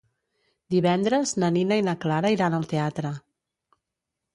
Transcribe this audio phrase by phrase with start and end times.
[0.75, 3.17] Divendres na Nina i na Clara iran al teatre.